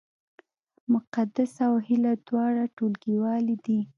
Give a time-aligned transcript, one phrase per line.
[0.93, 3.79] مقدسه او هیله دواړه ټولګیوالې دي